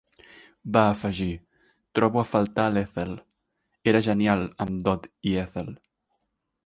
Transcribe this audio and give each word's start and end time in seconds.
Va 0.75 0.81
afegir, 0.93 1.27
"Trobo 1.99 2.21
a 2.21 2.25
faltar 2.29 2.65
l'Ethel, 2.77 3.13
era 3.93 4.03
genial 4.09 4.43
amb 4.67 4.81
Dot 4.89 5.07
i 5.33 5.37
Ethel". 5.47 5.71